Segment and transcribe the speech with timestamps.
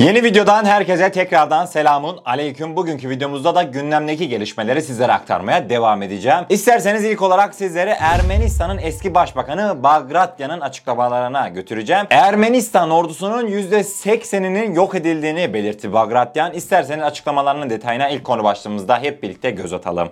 [0.00, 2.76] Yeni videodan herkese tekrardan selamun aleyküm.
[2.76, 6.38] Bugünkü videomuzda da gündemdeki gelişmeleri sizlere aktarmaya devam edeceğim.
[6.48, 12.06] İsterseniz ilk olarak sizleri Ermenistan'ın eski başbakanı Bagratyan'ın açıklamalarına götüreceğim.
[12.10, 16.52] Ermenistan ordusunun %80'inin yok edildiğini belirtti Bagratyan.
[16.52, 20.08] İsterseniz açıklamalarının detayına ilk konu başlığımızda hep birlikte göz atalım.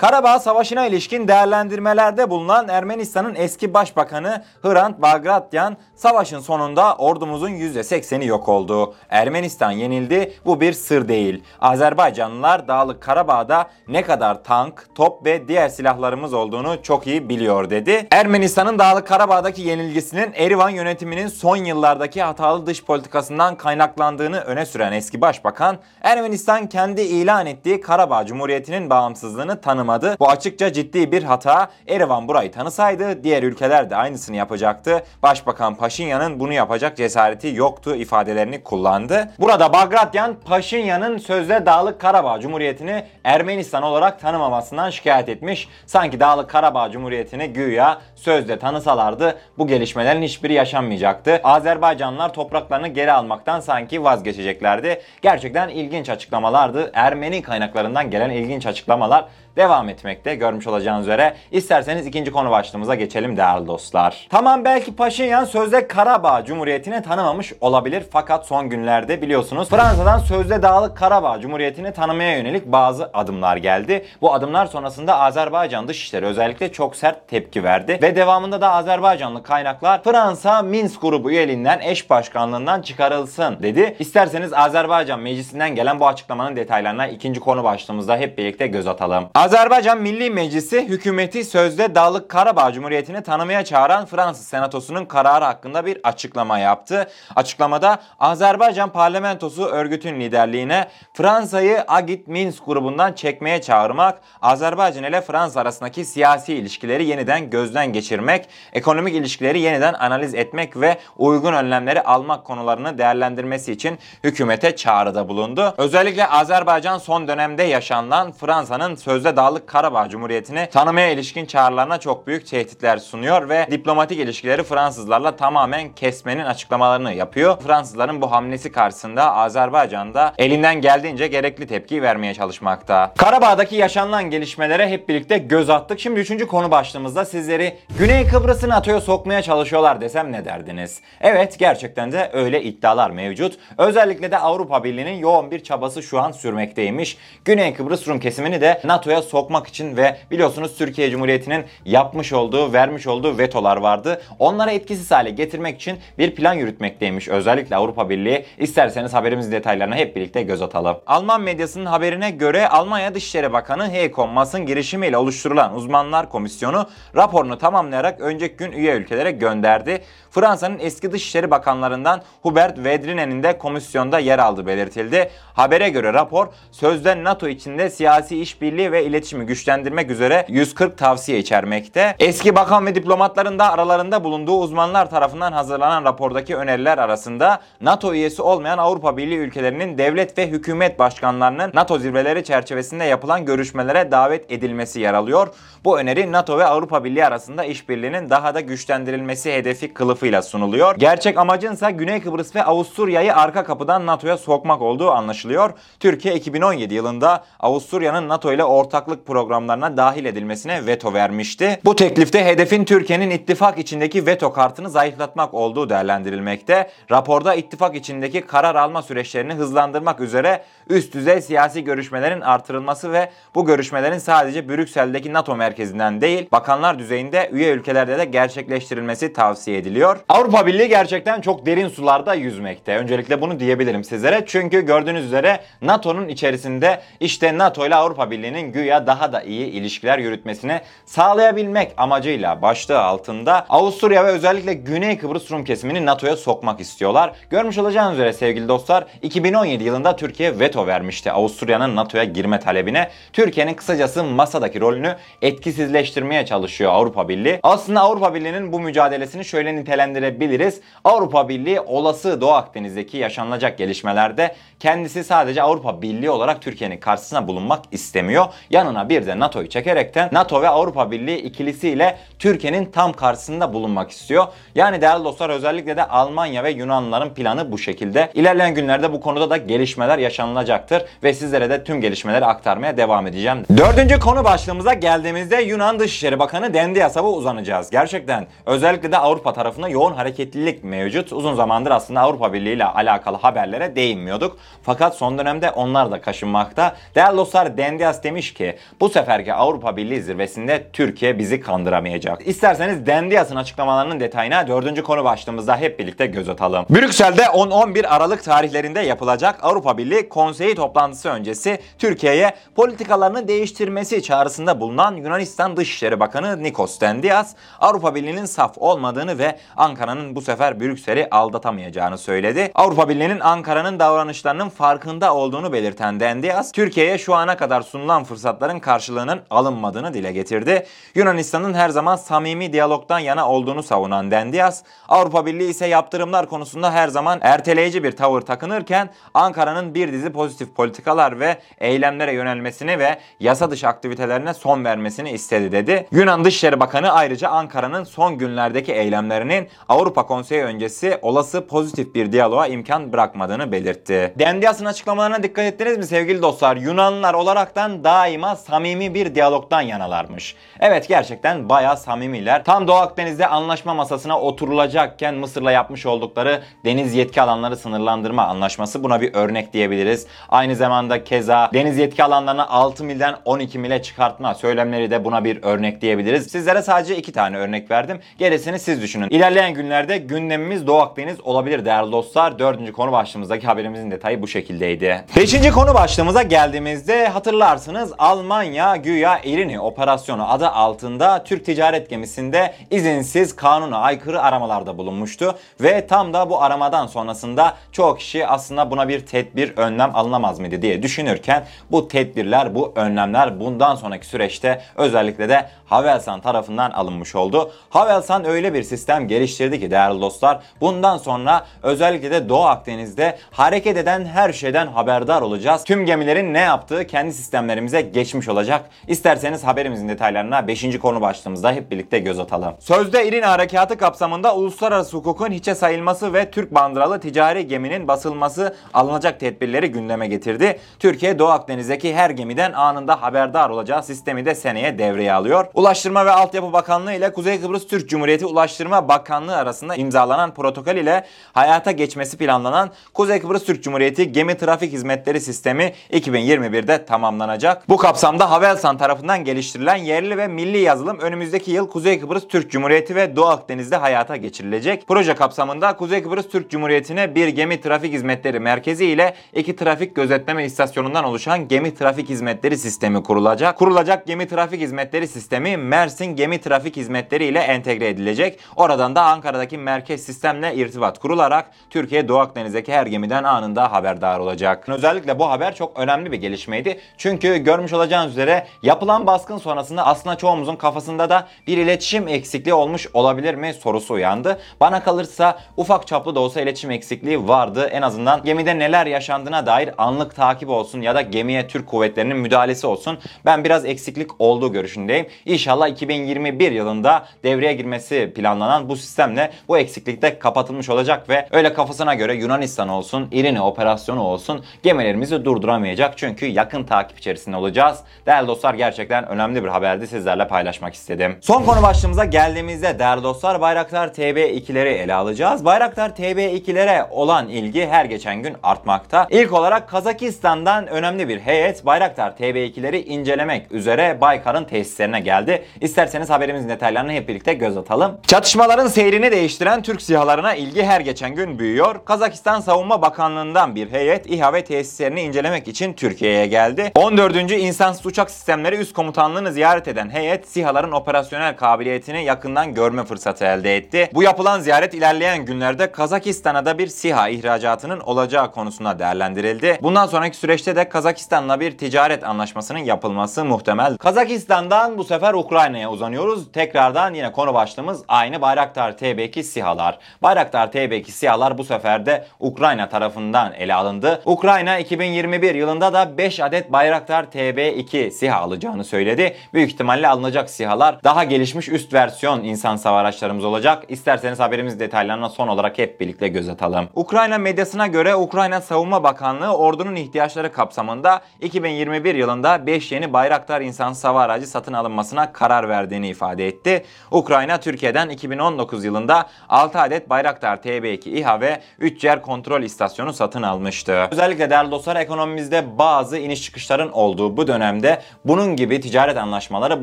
[0.00, 8.48] Karabağ Savaşı'na ilişkin değerlendirmelerde bulunan Ermenistan'ın eski başbakanı Hrant Bagratyan, savaşın sonunda ordumuzun %80'i yok
[8.48, 8.94] oldu.
[9.10, 11.44] Ermenistan yenildi, bu bir sır değil.
[11.60, 18.06] Azerbaycanlılar Dağlık Karabağ'da ne kadar tank, top ve diğer silahlarımız olduğunu çok iyi biliyor dedi.
[18.10, 25.20] Ermenistan'ın Dağlık Karabağ'daki yenilgisinin Erivan yönetiminin son yıllardaki hatalı dış politikasından kaynaklandığını öne süren eski
[25.20, 29.89] başbakan, Ermenistan kendi ilan ettiği Karabağ Cumhuriyeti'nin bağımsızlığını tanımadı.
[30.20, 31.70] Bu açıkça ciddi bir hata.
[31.88, 35.04] Erivan burayı tanısaydı diğer ülkeler de aynısını yapacaktı.
[35.22, 39.28] Başbakan Paşinyan'ın bunu yapacak cesareti yoktu ifadelerini kullandı.
[39.38, 45.68] Burada Bagratyan Paşinyan'ın sözde Dağlık Karabağ Cumhuriyeti'ni Ermenistan olarak tanımamasından şikayet etmiş.
[45.86, 51.40] Sanki Dağlık Karabağ Cumhuriyeti'ni güya sözde tanısalardı bu gelişmelerin hiçbiri yaşanmayacaktı.
[51.44, 55.00] Azerbaycanlılar topraklarını geri almaktan sanki vazgeçeceklerdi.
[55.22, 56.90] Gerçekten ilginç açıklamalardı.
[56.94, 59.24] Ermeni kaynaklarından gelen ilginç açıklamalar
[59.56, 61.36] devam etmekte görmüş olacağınız üzere.
[61.50, 64.26] İsterseniz ikinci konu başlığımıza geçelim değerli dostlar.
[64.30, 70.96] Tamam belki Paşinyan sözde Karabağ Cumhuriyeti'ni tanımamış olabilir fakat son günlerde biliyorsunuz Fransa'dan sözde Dağlık
[70.96, 74.06] Karabağ Cumhuriyeti'ni tanımaya yönelik bazı adımlar geldi.
[74.20, 80.02] Bu adımlar sonrasında Azerbaycan Dışişleri özellikle çok sert tepki verdi ve devamında da Azerbaycanlı kaynaklar
[80.02, 83.96] Fransa Minsk grubu üyeliğinden eş başkanlığından çıkarılsın dedi.
[83.98, 89.24] İsterseniz Azerbaycan Meclisi'nden gelen bu açıklamanın detaylarına ikinci konu başlığımızda hep birlikte göz atalım.
[89.40, 95.98] Azerbaycan Milli Meclisi hükümeti sözde Dağlık Karabağ Cumhuriyeti'ni tanımaya çağıran Fransız Senatosu'nun kararı hakkında bir
[96.04, 97.10] açıklama yaptı.
[97.36, 106.04] Açıklamada Azerbaycan Parlamentosu örgütün liderliğine Fransa'yı Agit Minsk grubundan çekmeye çağırmak, Azerbaycan ile Fransa arasındaki
[106.04, 112.98] siyasi ilişkileri yeniden gözden geçirmek, ekonomik ilişkileri yeniden analiz etmek ve uygun önlemleri almak konularını
[112.98, 115.74] değerlendirmesi için hükümete çağrıda bulundu.
[115.78, 122.46] Özellikle Azerbaycan son dönemde yaşanılan Fransa'nın sözde Dağlık Karabağ Cumhuriyeti'ni tanımaya ilişkin çağrılarına çok büyük
[122.46, 127.60] tehditler sunuyor ve diplomatik ilişkileri Fransızlarla tamamen kesmenin açıklamalarını yapıyor.
[127.60, 133.14] Fransızların bu hamlesi karşısında Azerbaycan'da elinden geldiğince gerekli tepki vermeye çalışmakta.
[133.16, 136.00] Karabağ'daki yaşanılan gelişmelere hep birlikte göz attık.
[136.00, 141.00] Şimdi üçüncü konu başlığımızda sizleri Güney Kıbrıs'ı NATO'ya sokmaya çalışıyorlar desem ne derdiniz?
[141.20, 143.58] Evet gerçekten de öyle iddialar mevcut.
[143.78, 147.18] Özellikle de Avrupa Birliği'nin yoğun bir çabası şu an sürmekteymiş.
[147.44, 153.06] Güney Kıbrıs Rum kesimini de NATO'ya sokmak için ve biliyorsunuz Türkiye Cumhuriyeti'nin yapmış olduğu, vermiş
[153.06, 154.22] olduğu vetolar vardı.
[154.38, 158.44] Onları etkisiz hale getirmek için bir plan yürütmekteymiş özellikle Avrupa Birliği.
[158.58, 160.96] İsterseniz haberimizin detaylarına hep birlikte göz atalım.
[161.06, 168.20] Alman medyasının haberine göre Almanya Dışişleri Bakanı Heiko Maas'ın girişimiyle oluşturulan uzmanlar komisyonu raporunu tamamlayarak
[168.20, 170.02] önceki gün üye ülkelere gönderdi.
[170.30, 175.30] Fransa'nın eski Dışişleri Bakanlarından Hubert Vedrine'nin de komisyonda yer aldığı belirtildi.
[175.54, 182.14] Habere göre rapor sözde NATO içinde siyasi işbirliği ve iletişimi güçlendirmek üzere 140 tavsiye içermekte.
[182.18, 188.42] Eski bakan ve diplomatların da aralarında bulunduğu uzmanlar tarafından hazırlanan rapordaki öneriler arasında NATO üyesi
[188.42, 195.00] olmayan Avrupa Birliği ülkelerinin devlet ve hükümet başkanlarının NATO zirveleri çerçevesinde yapılan görüşmelere davet edilmesi
[195.00, 195.48] yer alıyor.
[195.84, 200.96] Bu öneri NATO ve Avrupa Birliği arasında işbirliğinin daha da güçlendirilmesi hedefi kılıfıyla sunuluyor.
[200.96, 205.70] Gerçek amacınsa Güney Kıbrıs ve Avusturya'yı arka kapıdan NATO'ya sokmak olduğu anlaşılıyor.
[206.00, 208.64] Türkiye 2017 yılında Avusturya'nın NATO ile
[209.00, 211.78] ortaklık programlarına dahil edilmesine veto vermişti.
[211.84, 216.90] Bu teklifte hedefin Türkiye'nin ittifak içindeki veto kartını zayıflatmak olduğu değerlendirilmekte.
[217.10, 223.66] Raporda ittifak içindeki karar alma süreçlerini hızlandırmak üzere üst düzey siyasi görüşmelerin artırılması ve bu
[223.66, 230.16] görüşmelerin sadece Brüksel'deki NATO merkezinden değil, bakanlar düzeyinde üye ülkelerde de gerçekleştirilmesi tavsiye ediliyor.
[230.28, 232.96] Avrupa Birliği gerçekten çok derin sularda yüzmekte.
[232.96, 234.44] Öncelikle bunu diyebilirim sizlere.
[234.46, 240.18] Çünkü gördüğünüz üzere NATO'nun içerisinde işte NATO ile Avrupa Birliği'nin güya daha da iyi ilişkiler
[240.18, 247.32] yürütmesini sağlayabilmek amacıyla başlığı altında Avusturya ve özellikle Güney Kıbrıs Rum kesimini NATO'ya sokmak istiyorlar.
[247.50, 253.10] Görmüş olacağınız üzere sevgili dostlar 2017 yılında Türkiye veto vermişti Avusturya'nın NATO'ya girme talebine.
[253.32, 257.60] Türkiye'nin kısacası masadaki rolünü etkisizleştirmeye çalışıyor Avrupa Birliği.
[257.62, 260.80] Aslında Avrupa Birliği'nin bu mücadelesini şöyle nitelendirebiliriz.
[261.04, 267.84] Avrupa Birliği olası Doğu Akdeniz'deki yaşanılacak gelişmelerde kendisi sadece Avrupa Birliği olarak Türkiye'nin karşısına bulunmak
[267.90, 268.46] istemiyor.
[268.70, 274.10] Ya yanına bir de NATO'yu çekerekten NATO ve Avrupa Birliği ikilisiyle Türkiye'nin tam karşısında bulunmak
[274.10, 274.46] istiyor.
[274.74, 278.30] Yani değerli dostlar özellikle de Almanya ve Yunanlıların planı bu şekilde.
[278.34, 283.64] İlerleyen günlerde bu konuda da gelişmeler yaşanılacaktır ve sizlere de tüm gelişmeleri aktarmaya devam edeceğim.
[283.76, 287.90] Dördüncü konu başlığımıza geldiğimizde Yunan Dışişleri Bakanı Dendias'a uzanacağız.
[287.90, 291.32] Gerçekten özellikle de Avrupa tarafında yoğun hareketlilik mevcut.
[291.32, 294.58] Uzun zamandır aslında Avrupa Birliği ile alakalı haberlere değinmiyorduk.
[294.82, 296.96] Fakat son dönemde onlar da kaşınmakta.
[297.14, 302.46] Değerli dostlar Dendias demiş ki bu seferki Avrupa Birliği zirvesinde Türkiye bizi kandıramayacak.
[302.46, 306.84] İsterseniz Dendias'ın açıklamalarının detayına dördüncü konu başlığımızda hep birlikte göz atalım.
[306.90, 315.16] Brüksel'de 10-11 Aralık tarihlerinde yapılacak Avrupa Birliği konseyi toplantısı öncesi Türkiye'ye politikalarını değiştirmesi çağrısında bulunan
[315.16, 322.18] Yunanistan Dışişleri Bakanı Nikos Dendias, Avrupa Birliği'nin saf olmadığını ve Ankara'nın bu sefer Brüksel'i aldatamayacağını
[322.18, 322.70] söyledi.
[322.74, 329.40] Avrupa Birliği'nin Ankara'nın davranışlarının farkında olduğunu belirten Dendias, Türkiye'ye şu ana kadar sunulan fırsatların karşılığının
[329.50, 330.86] alınmadığını dile getirdi.
[331.14, 337.08] Yunanistan'ın her zaman samimi diyalogdan yana olduğunu savunan Dendias, Avrupa Birliği ise yaptırımlar konusunda her
[337.08, 343.70] zaman erteleyici bir tavır takınırken Ankara'nın bir dizi pozitif politikalar ve eylemlere yönelmesini ve yasa
[343.70, 346.06] dışı aktivitelerine son vermesini istedi dedi.
[346.12, 352.66] Yunan Dışişleri Bakanı ayrıca Ankara'nın son günlerdeki eylemlerinin Avrupa Konseyi öncesi olası pozitif bir diyaloğa
[352.66, 354.34] imkan bırakmadığını belirtti.
[354.38, 356.76] Dendias'ın açıklamalarına dikkat ettiniz mi sevgili dostlar?
[356.76, 360.54] Yunanlılar olaraktan daima samimi bir diyalogdan yanalarmış.
[360.80, 362.64] Evet gerçekten bayağı samimiler.
[362.64, 369.20] Tam Doğu Akdeniz'de anlaşma masasına oturulacakken Mısır'la yapmış oldukları deniz yetki alanları sınırlandırma anlaşması buna
[369.20, 370.26] bir örnek diyebiliriz.
[370.48, 375.62] Aynı zamanda keza deniz yetki alanlarını 6 milden 12 mile çıkartma söylemleri de buna bir
[375.62, 376.46] örnek diyebiliriz.
[376.46, 378.20] Sizlere sadece iki tane örnek verdim.
[378.38, 379.28] Gerisini siz düşünün.
[379.30, 382.58] İlerleyen günlerde gündemimiz Doğu Akdeniz olabilir değerli dostlar.
[382.58, 385.24] Dördüncü konu başlığımızdaki haberimizin detayı bu şekildeydi.
[385.36, 393.56] Beşinci konu başlığımıza geldiğimizde hatırlarsınız Almanya güya Irini operasyonu adı altında Türk ticaret gemisinde izinsiz
[393.56, 395.58] kanuna aykırı aramalarda bulunmuştu.
[395.80, 400.82] Ve tam da bu aramadan sonrasında çoğu kişi aslında buna bir tedbir önlem alınamaz mıydı
[400.82, 407.72] diye düşünürken bu tedbirler bu önlemler bundan sonraki süreçte özellikle de Havelsan tarafından alınmış oldu.
[407.90, 413.96] Havelsan öyle bir sistem geliştirdi ki değerli dostlar bundan sonra özellikle de Doğu Akdeniz'de hareket
[413.96, 415.84] eden her şeyden haberdar olacağız.
[415.84, 418.84] Tüm gemilerin ne yaptığı kendi sistemlerimize geçmiş olacak.
[419.08, 420.98] İsterseniz haberimizin detaylarına 5.
[420.98, 422.74] konu başlığımızda hep birlikte göz atalım.
[422.78, 429.40] Sözde İrin Harekatı kapsamında uluslararası hukukun hiçe sayılması ve Türk bandıralı ticari geminin basılması alınacak
[429.40, 430.78] tedbirleri gündeme getirdi.
[430.98, 435.66] Türkiye Doğu Akdeniz'deki her gemiden anında haberdar olacağı sistemi de seneye devreye alıyor.
[435.74, 441.24] Ulaştırma ve Altyapı Bakanlığı ile Kuzey Kıbrıs Türk Cumhuriyeti Ulaştırma Bakanlığı arasında imzalanan protokol ile
[441.52, 447.88] hayata geçmesi planlanan Kuzey Kıbrıs Türk Cumhuriyeti Gemi Trafik Hizmetleri Sistemi 2021'de tamamlanacak.
[447.88, 453.14] Bu kapsamda Havelsan tarafından geliştirilen yerli ve milli yazılım önümüzdeki yıl Kuzey Kıbrıs Türk Cumhuriyeti
[453.14, 455.08] ve Doğu Akdeniz'de hayata geçirilecek.
[455.08, 460.64] Proje kapsamında Kuzey Kıbrıs Türk Cumhuriyeti'ne bir gemi trafik hizmetleri merkezi ile iki trafik gözetleme
[460.64, 463.78] istasyonundan oluşan gemi trafik hizmetleri sistemi kurulacak.
[463.78, 468.58] Kurulacak gemi trafik hizmetleri sistemi Mersin Gemi Trafik Hizmetleri ile entegre edilecek.
[468.76, 474.88] Oradan da Ankara'daki merkez sistemle irtibat kurularak Türkiye Doğu Akdeniz'deki her gemiden anında haberdar olacak.
[474.88, 477.00] Özellikle bu haber çok önemli bir gelişmeydi.
[477.18, 483.06] Çünkü görmüş olacağınız üzere yapılan baskın sonrasında aslında çoğumuzun kafasında da bir iletişim eksikliği olmuş
[483.14, 484.60] olabilir mi sorusu uyandı.
[484.80, 487.88] Bana kalırsa ufak çaplı da olsa iletişim eksikliği vardı.
[487.92, 492.86] En azından gemide neler yaşandığına dair anlık takip olsun ya da gemiye Türk kuvvetlerinin müdahalesi
[492.86, 493.18] olsun.
[493.44, 495.26] Ben biraz eksiklik olduğu görüşündeyim.
[495.44, 501.72] İnşallah 2021 yılında devreye girmesi planlanan bu sistemle bu eksiklik de kapatılmış olacak ve öyle
[501.72, 506.18] kafasına göre Yunanistan olsun, İrini operasyonu olsun gemilerimizi durduramayacak.
[506.18, 507.89] Çünkü yakın takip içerisinde olacağız.
[508.26, 511.36] Değerli dostlar gerçekten önemli bir haberdi sizlerle paylaşmak istedim.
[511.40, 515.64] Son konu başlığımıza geldiğimizde değerli dostlar Bayraktar TB2'leri ele alacağız.
[515.64, 519.26] Bayraktar TB2'lere olan ilgi her geçen gün artmakta.
[519.30, 525.64] İlk olarak Kazakistan'dan önemli bir heyet Bayraktar TB2'leri incelemek üzere Baykar'ın tesislerine geldi.
[525.80, 528.18] İsterseniz haberimizin detaylarını hep birlikte göz atalım.
[528.26, 532.04] Çatışmaların seyrini değiştiren Türk SİHA'larına ilgi her geçen gün büyüyor.
[532.04, 536.92] Kazakistan Savunma Bakanlığı'ndan bir heyet İHA ve tesislerini incelemek için Türkiye'ye geldi.
[536.94, 537.52] 14.
[537.70, 543.76] İnsansız Uçak Sistemleri Üst Komutanlığı'nı ziyaret eden heyet SİHA'ların operasyonel kabiliyetini yakından görme fırsatı elde
[543.76, 544.10] etti.
[544.14, 549.78] Bu yapılan ziyaret ilerleyen günlerde Kazakistan'a da bir SİHA ihracatının olacağı konusunda değerlendirildi.
[549.82, 553.96] Bundan sonraki süreçte de Kazakistan'la bir ticaret anlaşmasının yapılması muhtemel.
[553.96, 556.52] Kazakistan'dan bu sefer Ukrayna'ya uzanıyoruz.
[556.52, 559.98] Tekrardan yine konu başlığımız aynı Bayraktar TB2 SİHA'lar.
[560.22, 564.22] Bayraktar TB2 SİHA'lar bu sefer de Ukrayna tarafından ele alındı.
[564.24, 569.36] Ukrayna 2021 yılında da 5 adet Bayraktar TB TB2 SİHA alacağını söyledi.
[569.54, 573.84] Büyük ihtimalle alınacak SİHA'lar daha gelişmiş üst versiyon insansız hava araçlarımız olacak.
[573.88, 576.88] İsterseniz haberimiz detaylarına son olarak hep birlikte göz atalım.
[576.94, 584.04] Ukrayna medyasına göre Ukrayna Savunma Bakanlığı ordunun ihtiyaçları kapsamında 2021 yılında 5 yeni Bayraktar insansız
[584.04, 586.84] hava aracı satın alınmasına karar verdiğini ifade etti.
[587.10, 593.42] Ukrayna Türkiye'den 2019 yılında 6 adet Bayraktar TB2 İHA ve 3 yer kontrol istasyonu satın
[593.42, 594.08] almıştı.
[594.10, 599.82] Özellikle değerli dostlar ekonomimizde bazı iniş çıkışların olduğu bu dönemde bunun gibi ticaret anlaşmaları,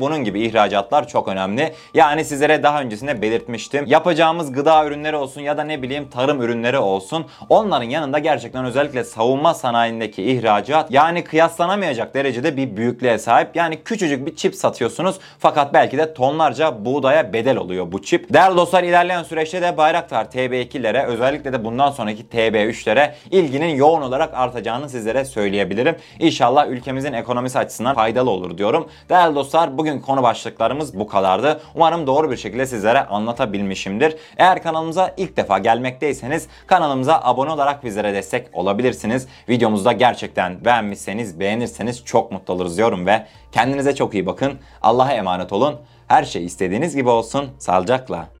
[0.00, 1.72] bunun gibi ihracatlar çok önemli.
[1.94, 3.86] Yani sizlere daha öncesinde belirtmiştim.
[3.86, 7.26] Yapacağımız gıda ürünleri olsun ya da ne bileyim tarım ürünleri olsun.
[7.48, 13.56] Onların yanında gerçekten özellikle savunma sanayindeki ihracat yani kıyaslanamayacak derecede bir büyüklüğe sahip.
[13.56, 18.32] Yani küçücük bir çip satıyorsunuz fakat belki de tonlarca buğdaya bedel oluyor bu çip.
[18.34, 24.34] Değerli dostlar ilerleyen süreçte de Bayraktar TB2'lere özellikle de bundan sonraki TB3'lere ilginin yoğun olarak
[24.34, 25.96] artacağını sizlere söyleyebilirim.
[26.18, 28.88] İnşallah ülkemizin ekonomisi açısından faydalı olur diyorum.
[29.08, 31.60] Değerli dostlar bugün konu başlıklarımız bu kadardı.
[31.74, 34.16] Umarım doğru bir şekilde sizlere anlatabilmişimdir.
[34.36, 39.28] Eğer kanalımıza ilk defa gelmekteyseniz kanalımıza abone olarak bizlere destek olabilirsiniz.
[39.48, 44.58] Videomuzda gerçekten beğenmişseniz, beğenirseniz çok mutlu oluruz diyorum ve kendinize çok iyi bakın.
[44.82, 45.76] Allah'a emanet olun.
[46.08, 47.48] Her şey istediğiniz gibi olsun.
[47.58, 48.37] Sağlıcakla.